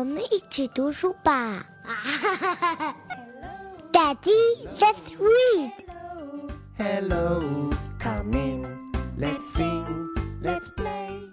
[0.00, 1.64] 我们一起读书吧。
[3.92, 5.72] Daddy, let's read.
[6.76, 8.86] Hello, come in.
[9.18, 10.08] Let's sing,
[10.42, 11.30] let's play.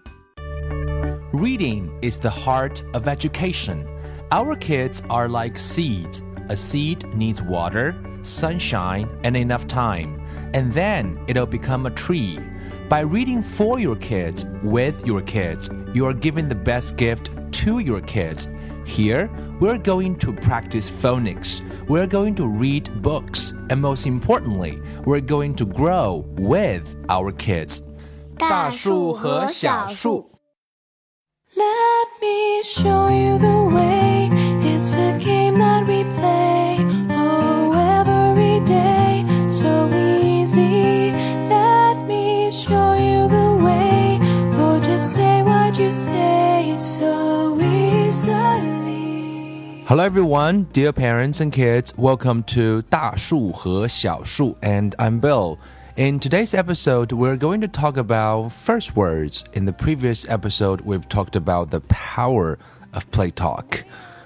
[1.33, 3.85] Reading is the heart of education.
[4.31, 6.21] Our kids are like seeds.
[6.49, 10.21] A seed needs water, sunshine, and enough time,
[10.54, 12.39] and then it'll become a tree.
[12.88, 17.31] By reading for your kids, with your kids, you are giving the best gift
[17.63, 18.48] to your kids.
[18.88, 21.62] Here, we're going to practice phonics.
[21.88, 23.53] We're going to read books.
[23.70, 27.81] And most importantly, we're going to grow with our kids.
[28.38, 30.31] 大树和小树。
[31.55, 34.16] Let me show you the way.
[49.87, 51.93] Hello, everyone, dear parents and kids.
[51.98, 55.57] Welcome to 大树和小树, and I'm Bill.
[55.96, 59.43] In today's episode, we're going to talk about first words.
[59.54, 62.57] In the previous episode, we've talked about the power
[62.93, 63.84] of play talk.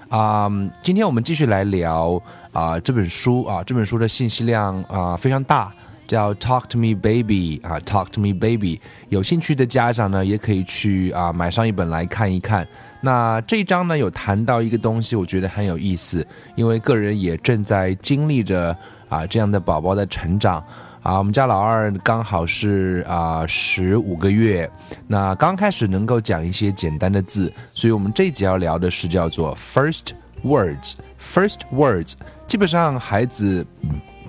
[0.08, 0.48] 啊、
[0.82, 5.70] 今天我们继续来聊啊、这本书啊，这本书的信息量啊、非常大，
[6.06, 8.76] 叫《Talk to Me Baby》啊，《Talk to Me Baby》。
[9.10, 12.66] 有兴趣的家长呢，也可以去啊、买上一本来看一看。
[13.05, 18.73] 那这一章呢，有谈到一个东西，我觉得很有意思，因为个人也正在经历着
[19.09, 20.63] 啊这样的宝宝的成长。
[21.01, 24.71] 啊，我们家老二刚好是啊十五个月，
[25.05, 30.11] 那刚开始能够讲一些简单的字，所以我们这一集要聊的是叫做 first
[30.45, 30.93] words。
[31.21, 32.13] first words
[32.47, 33.65] 基本上孩子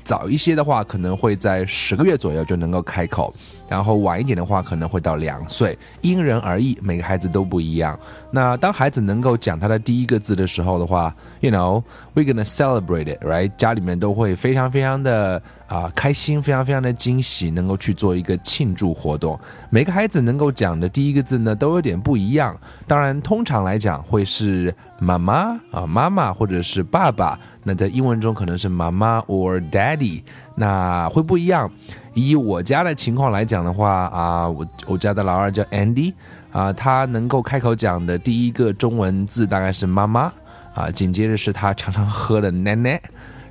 [0.05, 3.35] 早一些的话，可能会在十个月左右就能够开口，
[3.69, 7.99] 然后晚一点的话可能会到两岁，因人而异，每个孩子都不一样。
[8.31, 13.51] 那当孩子能够讲他的第一个字的时候的话，you know，we're gonna celebrate it，right？
[13.57, 19.39] 家里面都会非常非常的啊、开心，非常非常的惊喜，能够去做一个庆祝活动。
[19.71, 22.55] 每个孩子能够讲的第一个字呢，都有点不一样。
[22.87, 27.39] 当然，通常来讲会是妈妈啊，妈妈或者是爸爸。
[27.65, 30.23] 那在英文中可能是妈妈 or daddy，
[30.55, 31.71] 那会不一样。
[32.13, 36.13] 以我家的情况来讲的话啊，我我家的老二叫 Andy
[36.53, 40.33] 啊，他能够开口讲的第一个中文字大概是妈妈
[40.75, 43.01] 啊，紧接着是他常常喝的奶奶。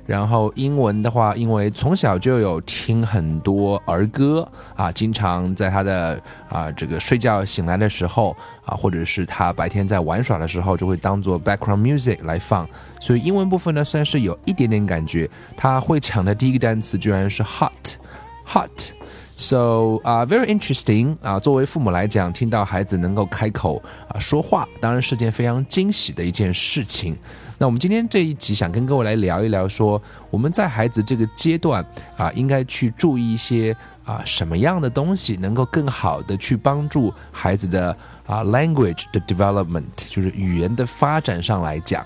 [0.06, 12.68] 然后英文的话，因为从小就有听很多儿歌啊，经常在他的啊这个睡觉醒来的时候啊，或者是他白天在玩耍的时候，就会当做 background music 来放。
[13.00, 15.28] 所以英文部分呢，算是有一点点感觉。
[15.56, 18.92] 他会抢的第一个单词居然是 hot，hot。
[19.36, 27.16] So 啊、v e r y interesting 啊、作为父母来讲，听到孩子能够开口啊、说话，当然是件非常惊喜的一件事情。
[27.58, 30.00] 那我们今天这一集想跟各位来聊一聊说，
[30.30, 31.84] 我们在孩子这个阶段
[32.16, 42.04] 啊、应该去注意一些啊、什么样的东西，能够更好的去帮助孩子的啊、language 的 development，就是语言的发展上来讲。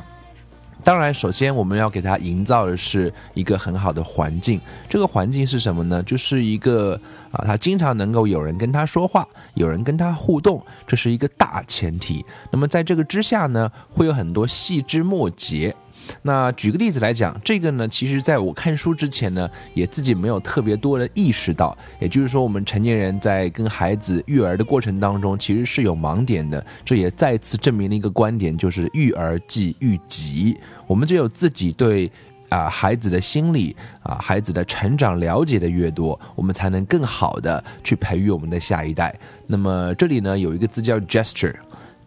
[0.85, 4.61] 当然，首先我们要给他营造的是一个很好的环境。
[4.89, 6.03] 这个环境是什么呢？
[6.05, 6.99] 就是一个
[7.31, 12.25] 啊，他经常能够有人跟他说话，有人跟他互动，这是一个大前提。
[12.51, 15.75] 那么在这个之下呢，会有很多细枝末节。
[16.23, 21.77] 那举个例子来讲，这个呢，其实在我看书之前呢，也自己没有特别多的意识到。
[22.01, 26.65] 也就是说，我们成年人在跟孩子育儿的过程当中，其实是有盲点的。
[26.85, 30.57] 这也再次证明了一个观点，就是育儿即育己。
[30.87, 32.11] 我们只有自己对
[32.49, 39.15] 啊、孩子的心理啊、孩子的成长了解的越多，我们才能更好的去培育我们的下一代。
[39.47, 41.55] 那么这里呢，有一个字叫 gesture。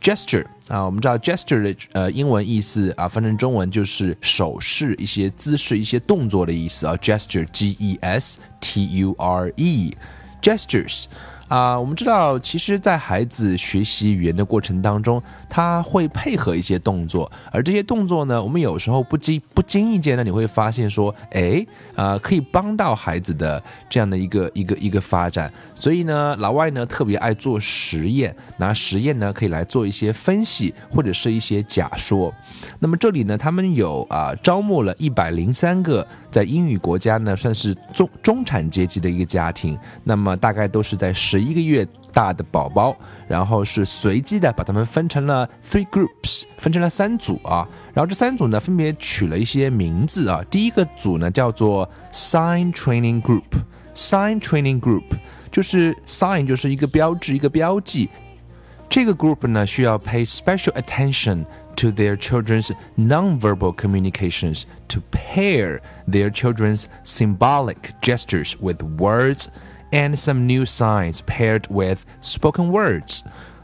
[0.01, 6.95] Gesture 啊，我们知道 gesture 的呃英文意思啊，翻成中文就是手势、一些姿势、一些动作的意思啊。
[6.97, 9.95] gesture g e s t u r e
[10.41, 11.05] gestures
[11.51, 25.51] 啊，我们知道，其实，在孩子学习语言的过程当中，他会配合一些动作，而这些动作呢，我们有时候不经不经意间呢，你会发现说，哎，啊，可以帮到孩子的这样的一个一个一个发展。
[25.75, 32.33] 所以呢，老外呢特别爱做实验，拿实验呢可以来做一些分析或者是一些假说。
[32.79, 42.95] 那么这里呢，他们有啊招募了一百零三个在英语国家呢算是中中产阶级的一个家庭，那么大概都是在十一个月大的宝宝，
[43.27, 47.67] 然后是随机的把他们分成了 three groups，分成了三组啊。
[47.93, 50.41] 然后这三组呢分别取了一些名字啊。
[50.49, 55.03] 第一个组呢叫做 Sign Training Group，Sign Training Group
[55.51, 58.09] 就是 sign 就是一个标志一个标记。
[58.87, 61.45] 这个 group 呢需要 pay special attention
[61.77, 69.49] to their children's nonverbal communications to pair their children's symbolic gestures with words
[69.91, 73.23] and some new signs paired with spoken words.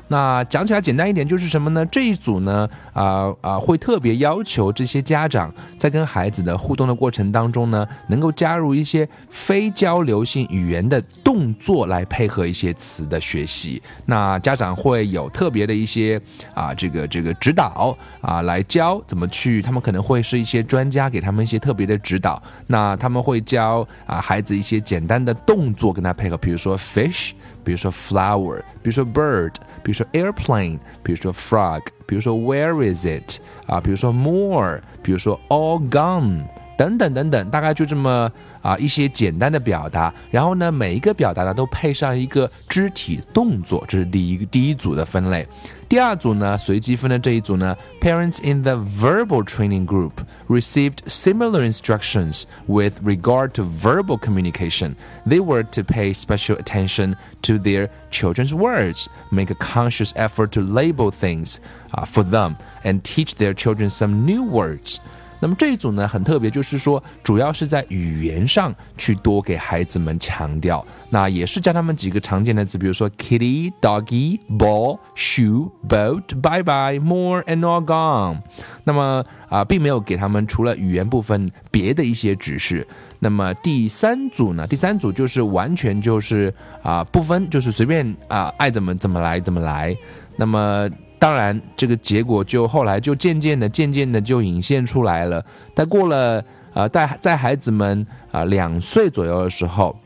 [0.10, 1.86] 那讲起来简单一点，就是什么呢？
[1.88, 13.82] 这一组呢，啊、啊、会特别要求这些家长在跟孩子的互动的过程当中呢，能够加入一些非交流性语言的动作来配合一些词的学习。
[14.06, 16.20] 那家长会有特别的一些
[16.54, 22.42] 啊、这个这个指导啊、来教怎么去，他们可能会是一些专家给他们一些特别的指导。
[22.68, 27.32] 那他们会教啊、孩子一些简单的动作跟他配合，比如说 fish。
[27.67, 36.45] 比如说 flower，比如说 bird，比如说 airplane，比如说 frog，比如说 where is it 啊，比如说 more，比如说 all gone。
[36.77, 38.31] 等等等等，大概就这么
[38.61, 45.47] 啊一些简单的表达，然后呢，每一个表达呢都配上一个肢体动作，这是第一第一组的分类。
[45.89, 50.13] 第二组呢，随机分的这一组呢，parents in the verbal training group
[50.49, 54.95] received similar instructions with regard to verbal communication.
[55.27, 60.63] They were to pay special attention to their children's words, make a conscious effort to
[60.63, 61.61] label things
[61.93, 64.99] uh, for them, and teach their children some new words.
[65.40, 78.40] 那么这一组呢很特别，就是说主要是在语言上去多给孩子们强调，那也是教他们几个常见的词，比如说 kitty、doggy、ball、shoe、boat、bye bye、more and all gone。
[78.84, 82.86] 那么啊、并没有给他们除了语言部分别的一些指示。
[83.20, 84.68] 那么第三组呢？
[84.68, 86.54] 第三组就是完全就是
[86.84, 89.96] 啊、不分，就是随便啊、爱怎么怎么来怎么来。
[90.36, 90.90] 那么
[91.20, 95.44] 当然，这个结果就后来就渐渐的、渐渐的就隐现出来了。
[95.74, 96.44] 但过了
[96.74, 99.98] 呃，在在孩子们啊、两岁左右的时候，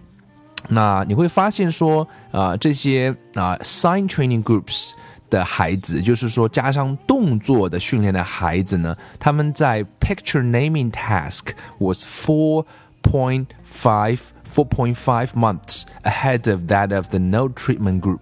[0.69, 4.91] 那你会发现说，呃，这些啊、sign training groups
[5.29, 11.47] 的孩子，就是说加上动作的训练的孩子呢，他们在 picture naming task
[11.79, 12.65] was four
[13.03, 14.19] point five
[14.53, 18.19] four point five months ahead of that of the no treatment group。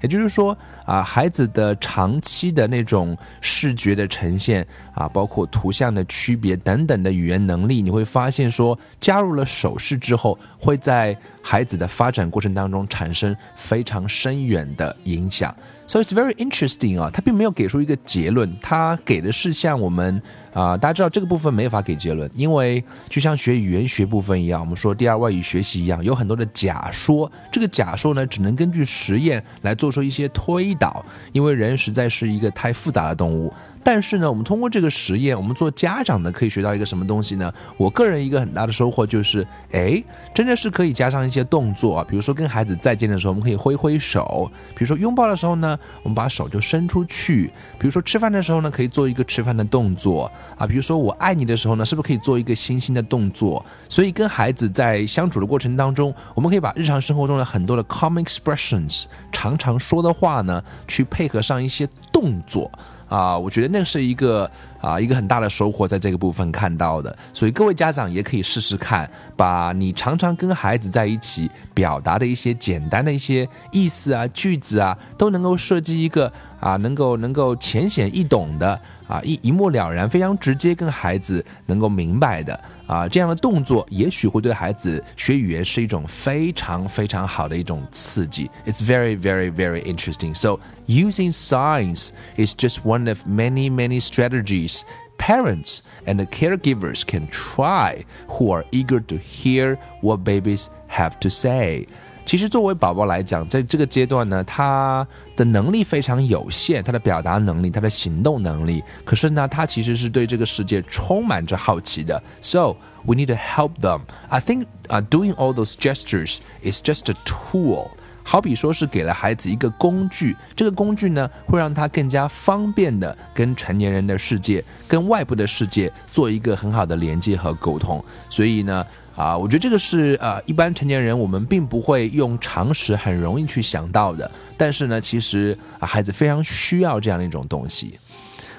[0.00, 0.56] 也就是说
[0.88, 15.54] 啊，孩子的长期的那种视觉的呈现啊，包括图像的区别等等的语言能力，你会发现说，加入了手势之后，会在孩子的发展过程当中产生非常深远的影响。
[15.86, 20.22] So it's very interesting 啊，他并没有给出一个结论，他给的是像我们
[20.54, 33.52] 啊、大家知道这个部分没法给结论，因为就像学语言学部分一样，我们说第二外语学习一样，有很多的假说，这个假说呢，只能根据实验来做出一些推导，因为人实在是一个太复杂的动物。
[33.90, 37.50] 但是呢，我们通过这个实验，我们做家长的可以学到一个什么东西呢？
[37.78, 40.04] 我个人一个很大的收获就是，哎，
[40.34, 47.48] 真的是可以加上一些动作啊，比如说跟孩子再见的时候，我们可以挥挥手；比如说拥抱的时候呢，我们把手就伸出去；
[47.78, 53.64] 比如说吃饭的时候呢，可以做一个吃饭的动作啊；比如说我爱你的时候呢，是不是可以做一个星星的动作？
[53.88, 62.70] 所以跟孩子在相处的过程当中，我们可以把日常生活中的很多的 common expressions 常常说的话呢，去配合上一些动作。
[63.08, 64.50] 啊，我觉得那是一个
[64.80, 67.16] 啊一个很大的收获，在这个部分看到的。
[67.32, 88.49] 所以各位家长也可以试试看，把你常常跟孩子在一起表达的一些简单的一些意思啊、句子啊，都能够设计一个啊能够能够浅显易懂的啊一一目了然、非常直接跟孩子能够明白的啊这样的动作，也许会对孩子学语言是一种非常非常好的一种刺激。
[88.65, 90.35] It's very very very interesting.
[90.35, 94.81] So using signs is just one of many many strategies
[95.17, 101.87] parents and caregivers can try who are eager to hear what babies have to say.
[102.28, 108.84] 其实作为宝宝来讲，在这个阶段呢，他的能力非常有限，他的表达能力，他的行动能力。
[109.02, 112.22] 可是呢，他其实是对这个世界充满着好奇的。
[112.42, 114.02] So we need to help them.
[114.28, 117.92] I think uh, doing all those gestures is just a tool.
[118.30, 128.04] 好比说是给了孩子一个工具，这个工具呢会让他更加方便的跟成年人的世界、跟外部的世界做一个很好的连接和沟通。
[128.28, 137.98] 所以呢，啊，我觉得这个是呃一般成年人我们并不会用常识很容易去想到的，但是呢，其实啊孩子非常需要这样的一种东西。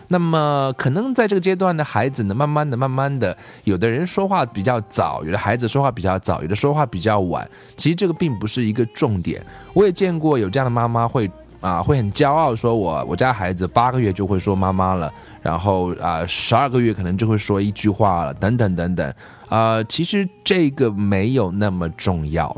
[0.10, 7.48] 那么，可能在这个阶段的孩子呢，慢慢的、慢慢的，有的人说话比较早，有的孩子说话比较早，有的说话比较晚。
[7.78, 9.42] 其实这个并不是一个重点。
[9.74, 11.30] 我也见过有这样的妈妈会
[11.62, 19.14] 啊，会很骄傲说我我家孩子八个月就会说妈妈了，然后啊十二个月可能就会说一句话了，等等等等。
[19.48, 22.56] 啊，其实这个没有那么重要。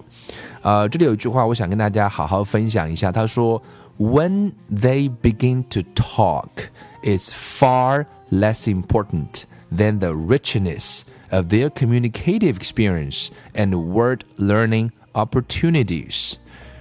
[0.62, 3.12] 呃，这里有一句话，我想跟大家好好分享一下。
[3.12, 3.62] 他说
[4.01, 6.69] when they begin to talk
[7.03, 16.35] is far less important than the richness of their communicative experience and word learning opportunities.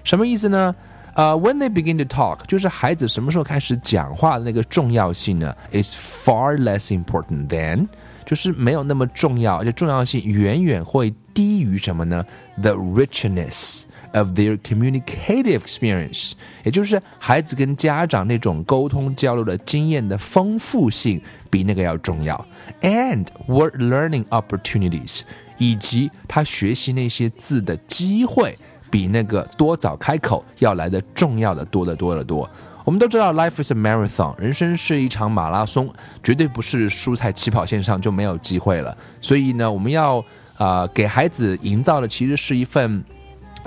[0.03, 0.75] 什么意思呢？
[1.15, 5.55] 呃、uh,，when they begin to talk，就是孩子什么时候开始讲话的那个重要性呢？
[5.71, 7.87] is far less important than，
[8.25, 12.25] 就是没有那么重要，而且重要性远远会低于什么呢？
[12.61, 16.32] the richness Of their communicative experience，
[16.64, 22.46] 也就是孩子跟家长那种沟通交流的经验的丰富性比那个要重要
[22.82, 25.20] ，and word learning opportunities，
[25.58, 28.56] 以及他学习那些字的机会。
[28.92, 32.50] 比那个多早开口要来的重要的多得多得多。
[32.84, 35.88] 我们都知道，life is a marathon，人生是一场马拉松，
[36.24, 38.98] 绝对不是输在起跑线上就没有机会了。
[39.20, 40.18] 所以呢，我们要
[40.58, 43.04] 啊、给孩子营造的其实是一份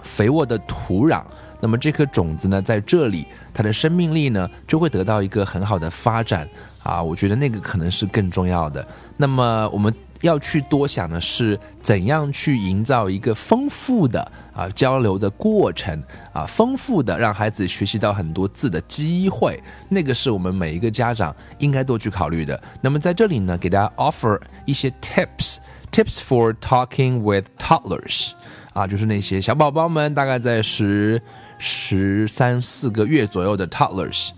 [0.04, 1.24] 肥沃的土壤。
[1.60, 6.48] 那么这颗种子呢，在这里，它的生命力呢，就会得到一个很好的发展
[6.84, 7.02] 啊。
[7.02, 8.86] 我觉得那个可能是更重要的。
[9.18, 9.94] 那么我们。
[10.24, 22.58] 要去多想的是怎样去营造一个丰富的啊交流的过程啊，丰富的让孩子学习到很多字的机会，那个是我们每一个家长应该多去考虑的。
[22.80, 28.32] 那么在这里呢，给大家 offer 一些 tips，tips for talking with toddlers，
[28.73, 31.21] 啊，就是那些小宝宝们，大概在十
[31.59, 34.31] 十三四个月左右的 toddlers。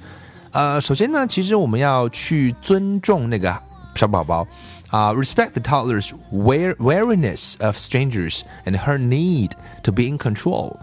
[0.53, 3.57] 呃，首先呢，其实我们要去尊重那个
[3.95, 4.47] 小宝宝。
[4.91, 10.77] uh, respect the toddler's wariness of strangers and her need to be in control.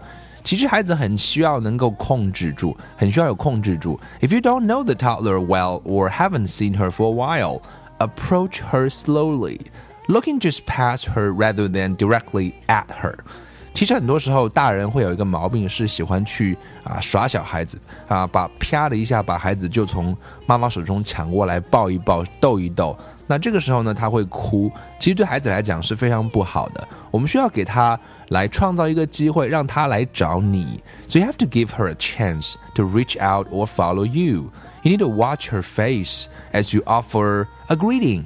[0.44, 4.00] 其实孩子很需要能够控制住，很需要有控制住。
[4.20, 7.60] If you don't know the toddler well or haven't seen her for a while,
[7.98, 9.60] approach her slowly,
[10.06, 13.16] looking just past her rather than directly at her.
[13.73, 20.15] 其实很多时候，大人会有一个毛病，是喜欢去啊耍小孩子啊，把啪的一下把孩子就从
[20.45, 22.95] 妈妈手中抢过来，抱一抱，逗一逗。
[23.25, 26.87] 那这个时候呢，他会哭，其实对孩子来讲是非常不好的。
[27.09, 27.99] 我们需要给他
[28.29, 30.81] 来创造一个机会，让他来找你。
[31.07, 34.51] So you have to give her a chance to reach out or follow you.
[34.83, 38.25] You need to watch her face as you offer a greeting.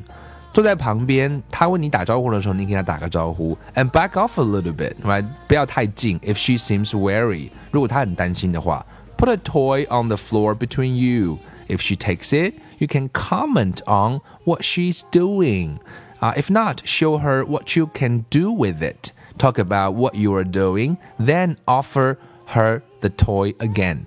[0.56, 5.24] 坐在旁边，他问你打招呼的时候，你给他打个招呼，and back off a little bit, right？
[5.48, 6.18] 不要太近。
[6.20, 8.84] If she seems wary，如果她很担心的话，
[9.16, 11.38] put a toy on the floor between you.
[11.68, 15.78] If she takes it, you can comment on what she's doing.
[16.20, 19.12] Uh, if not, show her what you can do with it.
[19.38, 24.06] Talk about what you are doing, then offer her the toy again.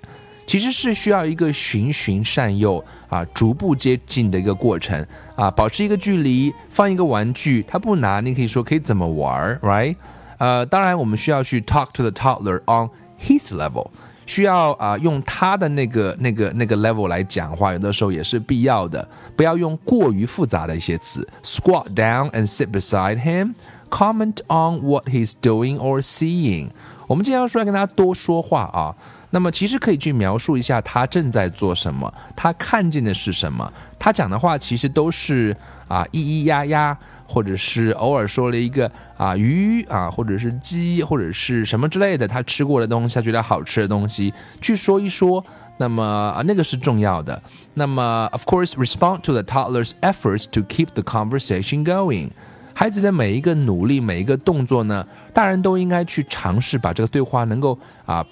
[0.51, 9.95] 其实是需要一个循循善诱啊，逐步接近的一个过程啊，保持一个距离，放一个玩具，他不拿，你可以说可以怎么玩，right？
[10.39, 12.91] 呃，当然我们需要去 talk to the toddler on
[13.21, 13.87] his level，
[14.27, 21.25] 需要啊用他的那个那个那个 level 来讲话，有的时候也是必要的，不要用过于复杂的一些词。
[21.45, 23.55] Squat down and sit beside him.
[23.89, 26.71] Comment on what he's doing or seeing.
[27.07, 28.97] 我们经常说要跟他多说话啊。
[29.31, 33.73] 那么其实可以去描述一下他正在做什么，他看见的是什么。
[33.99, 35.57] 他讲的话其实都是
[35.87, 45.45] 啊咿咿呀呀，或者是偶尔说了一个啊鱼啊，或者是鸡，或者是什么之类的，他吃过的东西，他觉得好吃的东西，去说一说。
[45.77, 47.43] 那么啊，那个是重要的。
[47.73, 52.29] 那么，of course, respond to the toddler's efforts to keep the conversation going。
[52.75, 58.27] 孩子的每一个努力，每一个动作呢，大人都应该去尝试把这个对话能够啊。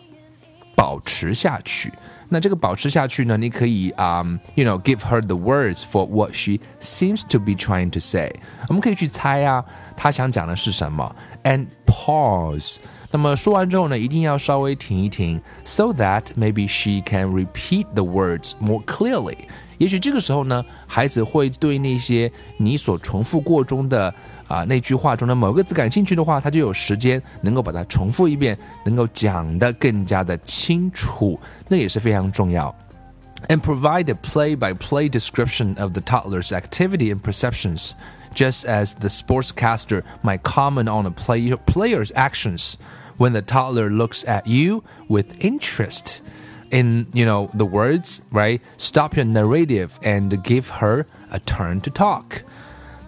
[0.77, 1.93] 保持下去。
[2.29, 3.37] 那这个保持下去呢？
[3.37, 8.33] 你可以啊、um,，you know give her the words for what she seems to be trying to say。
[8.69, 9.63] 我们可以去猜啊，
[9.95, 12.77] 她想讲的是什么，and pause。
[13.11, 19.37] 那么说完之后呢，一定要稍微停一停，so that maybe she can repeat the words more clearly。
[19.77, 24.13] 也许这个时候呢，孩子会对那些你所重复过中的
[24.47, 32.73] 啊那句话中的某个字感兴趣的话，他就有时间能够把它重复一遍，能够讲得更加的清楚，那也是非常重要。
[33.49, 37.91] And provide a play-by-play description of the toddler's activity and perceptions,
[38.33, 42.75] just as the sportscaster might comment on a play, player's actions
[43.17, 46.21] when the toddler looks at you with interest
[46.70, 48.60] In you know the words right?
[48.76, 52.42] Stop your narrative and give her a turn to talk.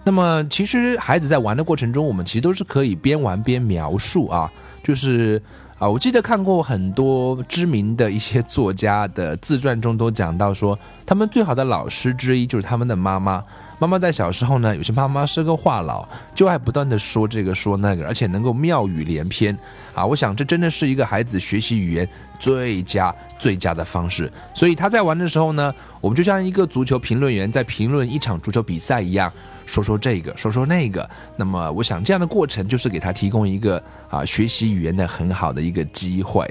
[0.03, 4.51] 那么其实孩子在玩的过程中，我们其实都是可以边玩边描述啊，
[4.83, 5.41] 就是
[5.77, 13.43] 啊，我记得看过很多知名的一些作家的自传中都讲到说，他们最好的老师之一就是他们的妈妈。
[13.81, 19.57] 妈妈在小时候呢，有些妈妈是个话痨，就爱不断的说这个说那个，而且能够妙语连篇
[19.95, 20.05] 啊！
[20.05, 22.07] 我想这真的是一个孩子学习语言
[22.37, 24.31] 最佳最佳的方式。
[24.53, 29.33] 所以他在玩的时候呢，我们就像一个足球评论员在评论一场足球比赛一样，
[29.65, 31.09] 说说这个，说说那个。
[31.35, 36.47] 那么我想这样的过程就是给他提供一个啊学习语言的很好的一个机会。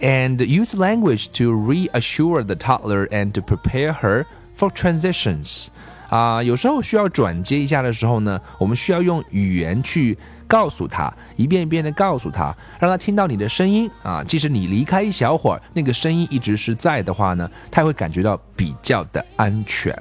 [0.00, 5.68] And use language to reassure the toddler and to prepare her for transitions.
[6.08, 14.22] 啊，有时候需要转接一下的时候呢，我们需要用语言去告诉他，一遍一遍的告诉他，让他听到你的声音啊。
[14.22, 19.92] 即使你离开一小会儿，那个声音一直是在的话呢，他会感觉到比较的安全。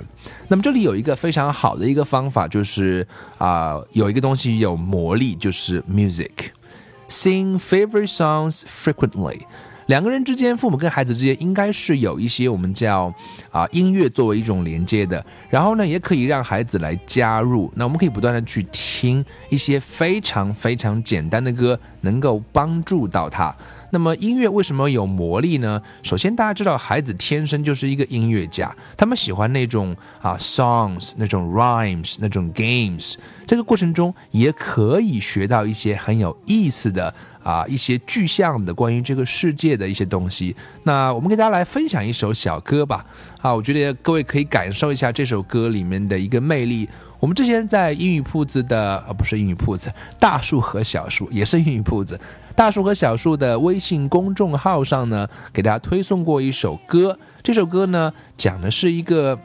[0.47, 3.07] 那么这里有一个非常好的一个方法，就是
[3.37, 9.41] 啊，有一个东西有魔力，就是 music，sing favorite songs frequently。
[9.87, 13.13] 两个人之间，父母跟孩子之间应该是有一些我们叫
[13.51, 17.71] 啊音乐作为一种连接的，然后呢，也可以让孩子来加入。
[17.75, 23.55] 那我们可以不断的去听一些非常非常简单的歌，能够帮助到他。
[23.95, 25.81] 那么音乐为什么有魔力呢？
[26.03, 33.13] 首先，大家知道孩子天生就是一个音乐家，他们喜欢那种啊 songs，那种 rhymes，那种 games。
[33.45, 37.13] 这个过程中也可以学到一些很有意思的。
[37.45, 40.55] 啊，一些具象的关于这个世界的一些东西。
[40.81, 43.05] 那我们给大家来分享一首小歌吧。
[43.39, 46.89] 啊，我觉得各位可以感受一下这首歌里面的一个魅力。
[47.25, 52.19] 我们之前在英语铺子的，啊，不是英语铺子，大树和小树也是英语铺子，
[52.55, 57.17] 大树和小树的微信公众号上呢，给大家推送过一首歌。
[57.41, 59.39] 这首歌呢，讲的是一个，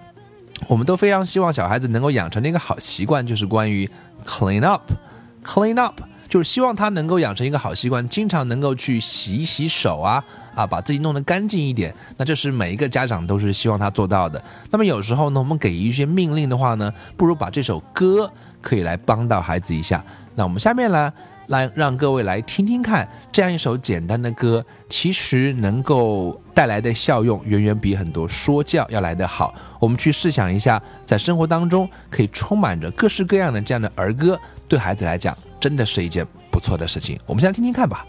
[0.67, 3.89] 我们都非常希望小孩子能够养成的一个好习惯，就是关于
[4.27, 6.03] clean up，clean up。
[6.29, 10.23] 就是希望他能够养成一个好习惯，经常能够去洗一洗手啊
[10.55, 11.95] 啊，把自己弄得干净一点。
[12.17, 14.43] 那这是每一个家长都是希望他做到的。
[14.71, 18.31] 那么有时候呢，我们给一些命令的话呢，不如把这首歌
[18.61, 20.05] 可以来帮到孩子一下。
[20.35, 21.13] 那我们下面呢，
[21.49, 29.55] 来让各位来听听看，这样一首简单的歌，其实能够带来的效用远远比很多说教要来得好。
[29.79, 35.37] 我们去试想一下，在生活当中可以充满着各式各样的这样的儿歌，对孩子来讲。
[35.61, 38.07] 真的是一件不错的事情，我们先来听听看吧。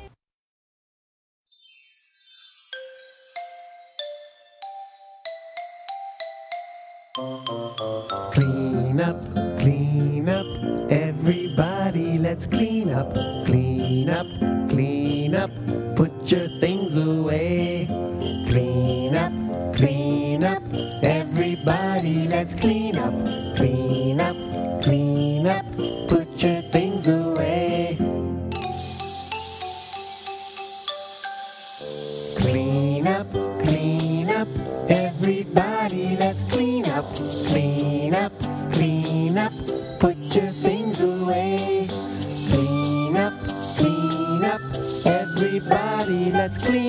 [7.22, 9.22] Clean up,
[9.60, 10.46] clean up,
[10.90, 13.14] everybody, let's clean up,
[13.46, 14.26] clean up,
[14.72, 15.52] clean up,
[15.96, 17.86] put your things away.
[18.50, 19.32] Clean up,
[19.76, 20.64] clean up,
[21.04, 23.14] everybody, let's clean up,
[23.56, 24.36] clean up,
[24.82, 25.66] clean up,
[26.10, 26.91] put your things
[46.52, 46.81] let's clean up, clean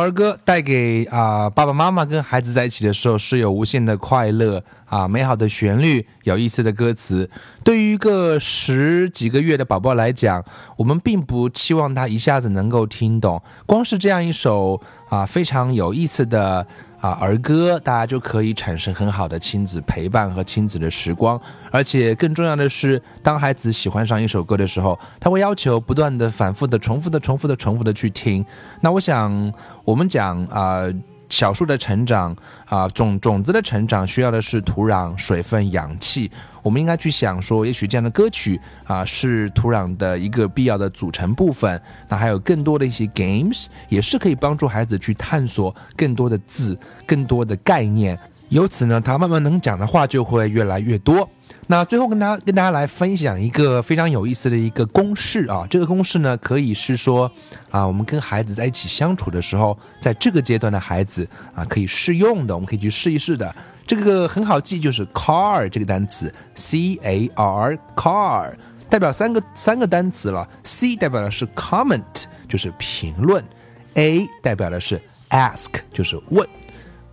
[0.00, 7.28] 儿歌带给啊、爸爸妈妈跟孩子在一起的时候是有无限的快乐啊、美好的旋律，有意思的歌词。
[7.64, 10.44] 对于一个十几个月的宝宝来讲，
[10.76, 16.66] 我们并不期望他一下子能够听懂，光是这样一首啊、非常有意思的
[17.00, 21.40] 啊儿歌，大家就可以产生很好的亲子陪伴和亲子的时光。
[21.70, 28.44] 而且更重要的是，当孩子喜欢上一首歌的时候，他会要求不断的、反复的、重复的、重复的、重复的去听。
[28.80, 29.52] 那我想，
[29.84, 30.82] 我们讲啊、
[31.28, 32.36] 小树的成长
[32.66, 36.30] 啊、种种子的成长需要的是土壤、水分、氧气。
[36.62, 41.80] 我们应该去想说，也许这样的歌曲啊、是土壤的一个必要的组成部分。
[42.08, 48.18] 那还有更多的一些 games，也是可以帮助孩子去探索更多的字、更多的概念。
[48.50, 51.28] 由此呢，他慢慢能讲的话就会越来越多。
[51.70, 57.30] 那最后跟大家跟大家来分享一个非常有意思的一个公式啊，这个公式呢可以是说
[57.70, 63.54] 啊，我们跟孩子在一起相处的时候，在这个阶段的孩子啊可以适用的，我们可以去试一试的。
[63.86, 68.54] 这个很好记，就是 car 这个单词，c a r car
[68.88, 73.44] 代表三个三个单词了，c 代表的是 comment 就是评论
[73.92, 76.48] ，a 代表的是 ask 就是问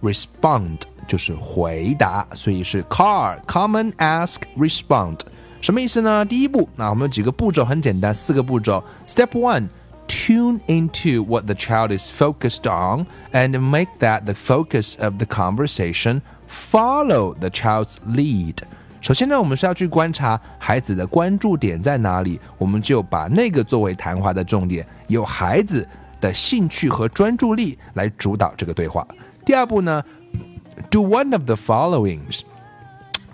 [0.01, 0.79] ，respond。
[1.07, 5.19] 就是回答，所以是 car common ask respond，
[5.61, 6.25] 什么意思呢？
[6.25, 8.83] 第一步，那我们有几个步骤，很简单，四个步骤。
[9.07, 9.67] Step one。
[10.07, 16.21] Tune into what the child is focused on and make that the focus of the conversation.
[16.47, 18.57] Follow the child's lead.
[19.01, 25.87] 首先呢，我们是要去观察孩子的关注点在哪里，我们就把那个作为谈话的重点，由孩子
[26.21, 29.05] 的兴趣和专注力来主导这个对话。
[29.43, 30.03] 第二步呢
[30.90, 32.40] ，do one of the followings.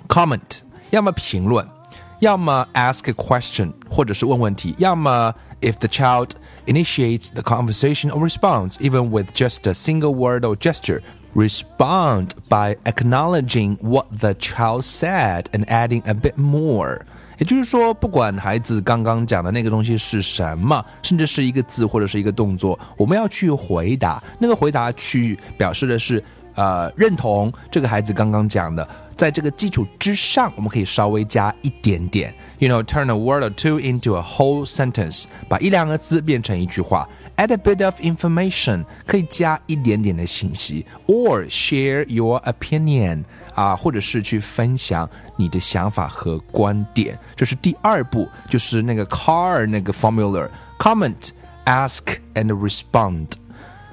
[0.09, 0.41] Comment，
[0.91, 1.67] 要么评论，
[2.21, 6.31] 要么 ask a question，或者是问问题，要么 if the child
[6.67, 11.03] initiates the conversation or responds, even with just a single word or gesture,
[11.35, 17.01] respond by acknowledging what the child said and adding a bit more.
[17.39, 24.23] 也就是说，不管孩子刚刚讲的那个东西是什么，甚至是一个字或者是一个动作，我们要去回答。
[24.39, 26.23] 那个回答去表示的是
[26.55, 41.47] 呃，认同这个孩子刚刚讲的，在这个基础之上，我们可以稍微加一点点，you know turn a word or two into a whole sentence，把一两个字变成一句话，add a bit of information，可以加一点点的信息，or
[41.51, 43.23] share your opinion，
[43.55, 52.01] 啊，或者是去分享你的想法和观点，这是第二步，就是那个 car 那个 formula，comment，ask
[52.33, 53.27] and respond。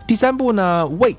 [0.08, 1.18] 第三步呢，wait。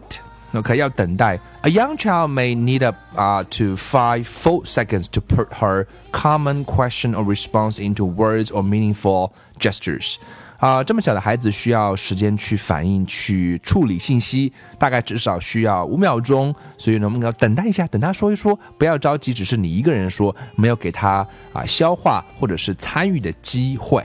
[0.54, 1.40] OK，要等待。
[1.62, 7.14] A young child may need up uh, to five full seconds to put her common question
[7.14, 10.16] or response into words or meaningful gestures.
[10.58, 16.54] 啊，这么小的孩子需要时间去反应、去处理信息，大概至少需要五秒钟。
[16.78, 24.04] 所以呢，我们要等待一下，等他说一说，不要着急，只是你一个人说，没有给他啊消化或者是参与的机会。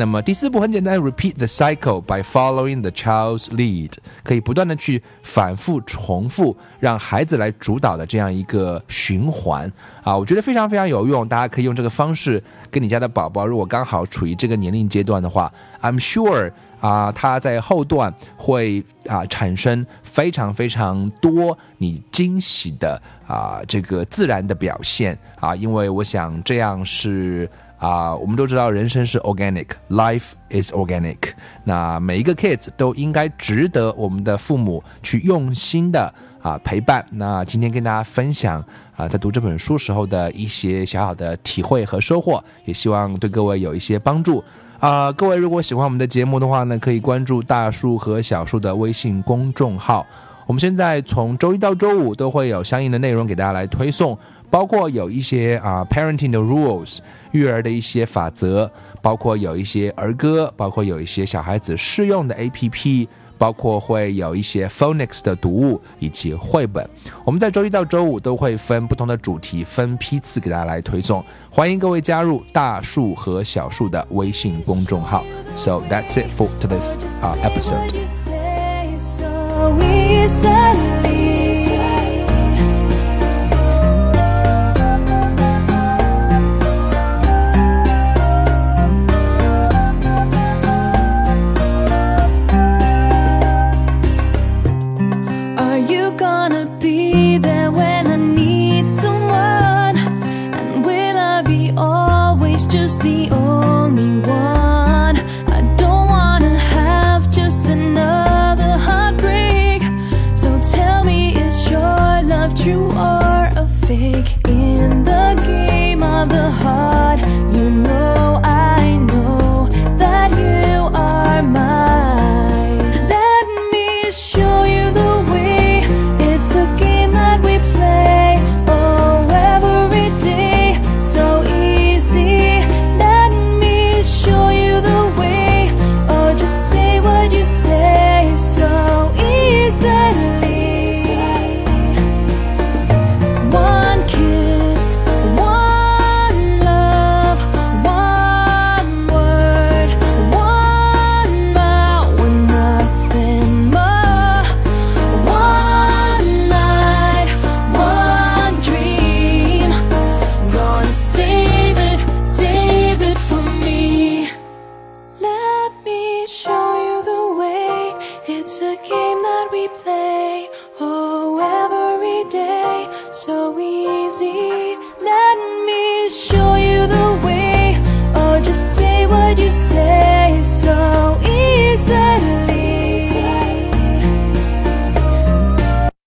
[0.00, 9.70] 那么第四步很简单，repeat the cycle by following the child's lead，可以不断的去反复重复，让孩子来主导的这样一个循环
[10.02, 11.28] 啊，我觉得非常非常有用。
[11.28, 27.46] 大家可以用这个方式跟你家的宝宝，如果刚好处于这个年龄阶段的话，I'm sure 啊，他在后段会啊产生非常非常多你惊喜的啊这个自然的表现啊，因为我想这样是。
[27.80, 31.16] 啊，我们都知道人生是 organic，life is organic。
[31.64, 36.12] 那每一个 kids 都应该值得我们的父母去用心的
[36.42, 37.04] 啊陪伴。
[37.12, 38.62] 那今天跟大家分享
[38.94, 44.44] 啊，在读这本书时候的一些小小的体会和收获，也希望对各位有一些帮助。
[44.78, 50.06] 啊，各位如果喜欢我们的节目的话呢，可以关注大树和小树的微信公众号。
[50.46, 54.18] 我们现在从周一到周五都会有相应的内容给大家来推送。
[54.50, 56.98] 包括有一些啊，parenting 的 rules，
[57.30, 63.08] 育儿的一些法则，包括有一些儿歌，包括有一些小孩子适用的 A P P，
[63.38, 66.84] 包括会有一些 phonics 的读物以及绘本。
[67.24, 71.24] 我们在周一到周五都会分不同的主题，分批次给大家来推送。
[71.48, 75.24] 欢迎各位加入大树和小树的微信公众号。
[75.54, 77.90] So that's it for today's uh, episode.